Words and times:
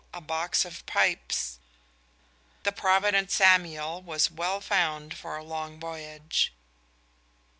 a 0.15 0.19
box 0.19 0.65
of 0.65 0.83
pipes." 0.87 1.59
The 2.63 2.71
provident 2.71 3.29
Samuel 3.29 4.01
was 4.01 4.31
well 4.31 4.59
found 4.59 5.15
for 5.15 5.37
a 5.37 5.43
long 5.43 5.79
voyage. 5.79 6.51